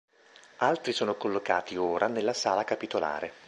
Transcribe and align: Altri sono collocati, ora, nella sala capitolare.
Altri 0.63 0.93
sono 0.93 1.13
collocati, 1.15 1.75
ora, 1.77 2.07
nella 2.07 2.33
sala 2.33 2.63
capitolare. 2.63 3.31